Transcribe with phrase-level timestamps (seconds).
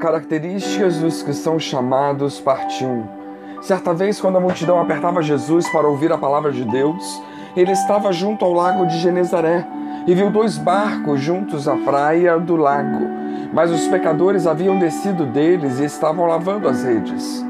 [0.00, 3.04] Características dos que são chamados, parte 1.
[3.60, 7.22] Certa vez, quando a multidão apertava Jesus para ouvir a palavra de Deus,
[7.54, 9.66] ele estava junto ao lago de Genezaré
[10.06, 13.06] e viu dois barcos juntos à praia do lago.
[13.52, 17.44] Mas os pecadores haviam descido deles e estavam lavando as redes.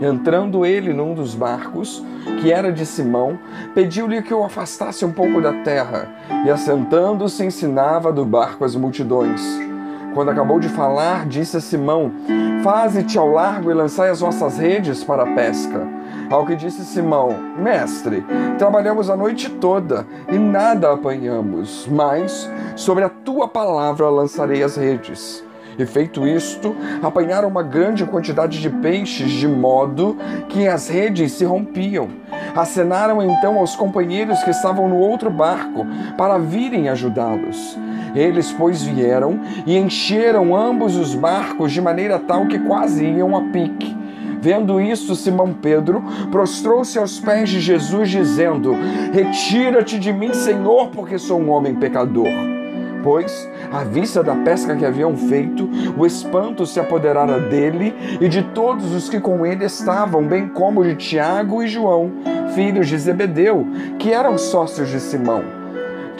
[0.00, 2.04] Entrando ele num dos barcos,
[2.40, 3.38] que era de Simão,
[3.72, 6.08] pediu-lhe que o afastasse um pouco da terra,
[6.44, 9.71] e assentando-se ensinava do barco as multidões.
[10.14, 12.12] Quando acabou de falar, disse a Simão:
[12.62, 15.86] Faze-te ao largo e lançai as vossas redes para a pesca.
[16.30, 18.24] Ao que disse Simão: Mestre,
[18.58, 25.42] trabalhamos a noite toda e nada apanhamos, mas sobre a tua palavra lançarei as redes.
[25.78, 30.16] E feito isto, apanharam uma grande quantidade de peixes, de modo
[30.48, 32.10] que as redes se rompiam.
[32.54, 35.86] Acenaram então aos companheiros que estavam no outro barco
[36.18, 37.78] para virem ajudá-los.
[38.14, 43.42] Eles, pois, vieram e encheram ambos os barcos de maneira tal que quase iam a
[43.50, 43.96] pique.
[44.40, 46.02] Vendo isso, Simão Pedro
[46.32, 48.74] prostrou-se aos pés de Jesus, dizendo:
[49.12, 52.26] Retira-te de mim, Senhor, porque sou um homem pecador.
[53.04, 58.42] Pois, à vista da pesca que haviam feito, o espanto se apoderara dele e de
[58.42, 62.12] todos os que com ele estavam, bem como de Tiago e João,
[62.54, 63.66] filhos de Zebedeu,
[63.98, 65.61] que eram sócios de Simão.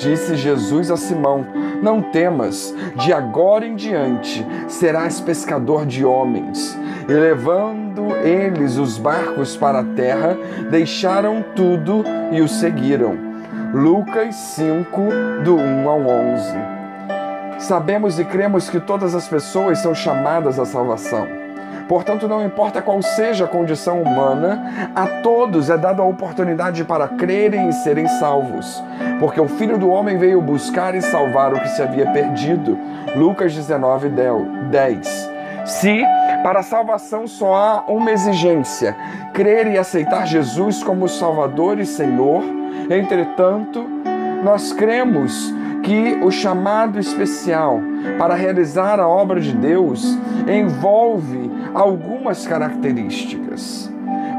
[0.03, 1.47] Disse Jesus a Simão:
[1.81, 6.77] Não temas, de agora em diante serás pescador de homens.
[7.09, 10.37] E levando eles os barcos para a terra,
[10.69, 13.17] deixaram tudo e o seguiram.
[13.73, 15.01] Lucas 5,
[15.45, 16.53] do 1 ao 11.
[17.61, 21.42] Sabemos e cremos que todas as pessoas são chamadas à salvação.
[21.89, 27.09] Portanto, não importa qual seja a condição humana, a todos é dada a oportunidade para
[27.09, 28.83] crerem e serem salvos.
[29.19, 32.79] Porque o Filho do Homem veio buscar e salvar o que se havia perdido.
[33.17, 34.11] Lucas 19,
[34.71, 35.31] 10.
[35.65, 36.03] Se
[36.43, 38.97] para a salvação só há uma exigência:
[39.33, 42.43] crer e aceitar Jesus como Salvador e Senhor,
[42.91, 43.85] entretanto,
[44.43, 47.81] nós cremos que o chamado especial
[48.19, 53.91] para realizar a obra de Deus envolve algumas características.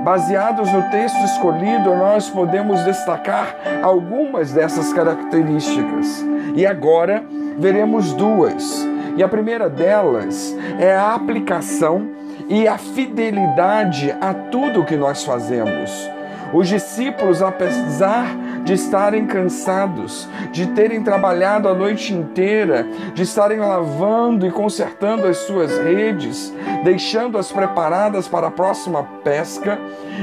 [0.03, 6.25] Baseados no texto escolhido, nós podemos destacar algumas dessas características.
[6.55, 7.23] E agora
[7.57, 8.85] veremos duas.
[9.15, 12.09] E a primeira delas é a aplicação
[12.49, 16.09] e a fidelidade a tudo que nós fazemos.
[16.53, 18.27] Os discípulos, apesar
[18.63, 25.37] de estarem cansados, de terem trabalhado a noite inteira, de estarem lavando e consertando as
[25.37, 26.53] suas redes,
[26.83, 29.77] deixando-as preparadas para a próxima pesca,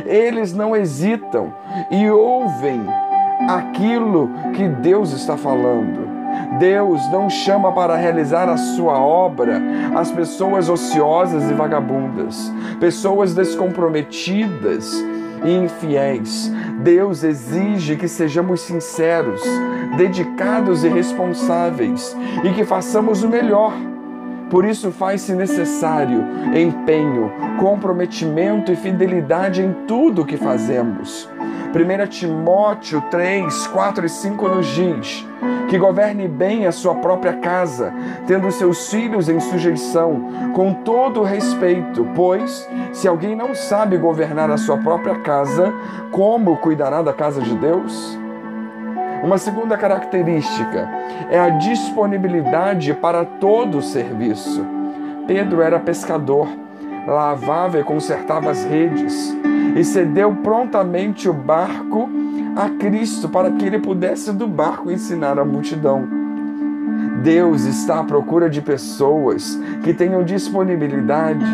[0.07, 1.53] eles não hesitam
[1.91, 2.81] e ouvem
[3.49, 6.09] aquilo que Deus está falando.
[6.59, 9.61] Deus não chama para realizar a sua obra
[9.95, 14.95] as pessoas ociosas e vagabundas, pessoas descomprometidas
[15.45, 16.53] e infiéis.
[16.83, 19.43] Deus exige que sejamos sinceros,
[19.97, 23.73] dedicados e responsáveis e que façamos o melhor.
[24.51, 26.25] Por isso faz-se necessário
[26.55, 31.29] empenho, comprometimento e fidelidade em tudo o que fazemos.
[31.73, 35.25] 1 Timóteo 3, 4 e 5 nos diz
[35.69, 37.95] que governe bem a sua própria casa,
[38.27, 44.57] tendo seus filhos em sujeição, com todo respeito, pois se alguém não sabe governar a
[44.57, 45.73] sua própria casa,
[46.11, 48.19] como cuidará da casa de Deus?
[49.23, 50.89] Uma segunda característica
[51.31, 54.67] é a disponibilidade para todo o serviço.
[55.29, 56.49] Pedro era pescador,
[57.07, 59.39] lavava e consertava as redes
[59.77, 62.09] e cedeu prontamente o barco
[62.57, 66.21] a Cristo para que ele pudesse do barco ensinar a multidão.
[67.23, 71.45] Deus está à procura de pessoas que tenham disponibilidade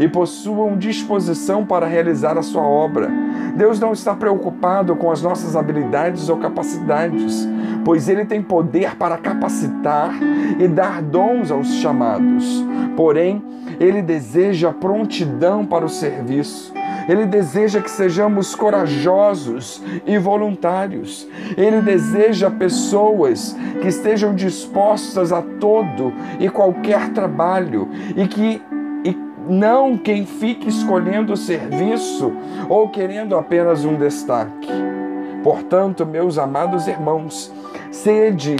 [0.00, 3.08] e possuam disposição para realizar a sua obra.
[3.54, 7.48] Deus não está preocupado com as nossas habilidades ou capacidades,
[7.84, 10.12] pois Ele tem poder para capacitar
[10.58, 12.64] e dar dons aos chamados.
[12.96, 13.42] Porém,
[13.80, 16.72] Ele deseja prontidão para o serviço.
[17.08, 21.26] Ele deseja que sejamos corajosos e voluntários.
[21.56, 28.62] Ele deseja pessoas que estejam dispostas a todo e qualquer trabalho e que
[29.02, 29.16] e
[29.48, 32.32] não quem fique escolhendo o serviço
[32.68, 34.68] ou querendo apenas um destaque.
[35.42, 37.50] Portanto, meus amados irmãos,
[37.90, 38.56] sede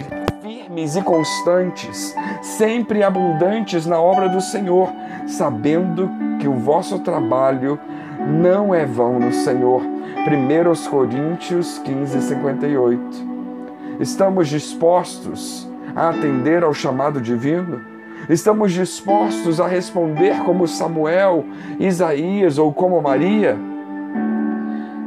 [0.61, 4.89] firmes e constantes, sempre abundantes na obra do Senhor,
[5.27, 6.09] sabendo
[6.39, 7.79] que o vosso trabalho
[8.27, 9.81] não é vão no Senhor.
[9.81, 13.01] 1 Coríntios 15, 58.
[13.99, 17.81] Estamos dispostos a atender ao chamado divino?
[18.29, 21.43] Estamos dispostos a responder como Samuel,
[21.79, 23.57] Isaías ou como Maria?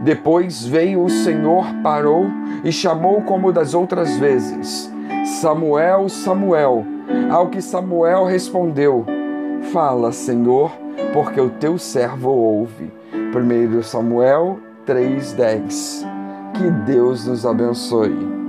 [0.02, 2.26] Depois veio o Senhor, parou
[2.62, 4.93] e chamou como das outras vezes:
[5.24, 6.84] Samuel, Samuel.
[7.30, 9.06] Ao que Samuel respondeu:
[9.72, 10.70] Fala, Senhor,
[11.14, 12.92] porque o teu servo ouve.
[13.12, 16.06] 1 Samuel 3:10.
[16.52, 18.43] Que Deus nos abençoe.